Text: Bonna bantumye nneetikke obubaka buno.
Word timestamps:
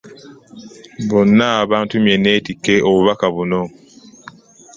Bonna 1.09 1.49
bantumye 1.69 2.13
nneetikke 2.17 2.75
obubaka 2.89 3.25
buno. 3.35 3.61